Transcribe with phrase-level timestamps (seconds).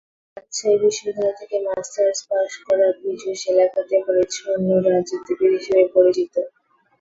[0.37, 6.33] রাজশাহী বিশ্ববিদ্যালয় থেকে masters pass করা পীযূষ এলাকাতে পরিচ্ছন্ন রাজনীতিবিদ হিসেবেই পরিচিত।